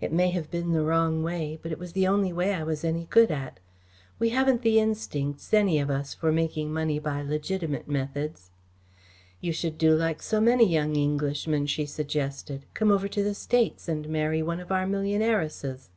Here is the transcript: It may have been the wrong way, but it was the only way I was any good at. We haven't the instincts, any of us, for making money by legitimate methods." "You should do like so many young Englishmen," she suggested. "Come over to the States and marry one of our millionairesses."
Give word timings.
It 0.00 0.10
may 0.10 0.30
have 0.30 0.50
been 0.50 0.72
the 0.72 0.80
wrong 0.86 1.22
way, 1.22 1.58
but 1.60 1.70
it 1.70 1.78
was 1.78 1.92
the 1.92 2.06
only 2.06 2.32
way 2.32 2.54
I 2.54 2.62
was 2.62 2.82
any 2.82 3.04
good 3.10 3.30
at. 3.30 3.60
We 4.18 4.30
haven't 4.30 4.62
the 4.62 4.80
instincts, 4.80 5.52
any 5.52 5.78
of 5.80 5.90
us, 5.90 6.14
for 6.14 6.32
making 6.32 6.72
money 6.72 6.98
by 6.98 7.20
legitimate 7.20 7.86
methods." 7.86 8.50
"You 9.42 9.52
should 9.52 9.76
do 9.76 9.94
like 9.94 10.22
so 10.22 10.40
many 10.40 10.66
young 10.66 10.96
Englishmen," 10.96 11.66
she 11.66 11.84
suggested. 11.84 12.64
"Come 12.72 12.90
over 12.90 13.06
to 13.08 13.22
the 13.22 13.34
States 13.34 13.86
and 13.86 14.08
marry 14.08 14.42
one 14.42 14.60
of 14.60 14.72
our 14.72 14.86
millionairesses." 14.86 15.90